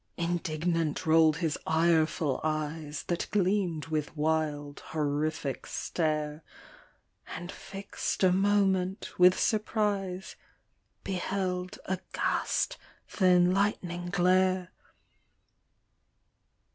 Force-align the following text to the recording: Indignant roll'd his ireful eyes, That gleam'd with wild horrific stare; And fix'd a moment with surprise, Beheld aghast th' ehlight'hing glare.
Indignant 0.17 1.05
roll'd 1.05 1.37
his 1.37 1.59
ireful 1.67 2.41
eyes, 2.43 3.03
That 3.03 3.27
gleam'd 3.29 3.85
with 3.89 4.17
wild 4.17 4.79
horrific 4.79 5.67
stare; 5.67 6.41
And 7.27 7.51
fix'd 7.51 8.23
a 8.23 8.31
moment 8.31 9.19
with 9.19 9.39
surprise, 9.39 10.35
Beheld 11.03 11.77
aghast 11.85 12.77
th' 13.09 13.17
ehlight'hing 13.19 14.09
glare. 14.11 14.71